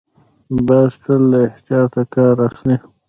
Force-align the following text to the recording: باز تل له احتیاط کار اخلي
باز 0.67 0.91
تل 1.03 1.21
له 1.31 1.39
احتیاط 1.49 1.93
کار 2.15 2.35
اخلي 2.47 2.75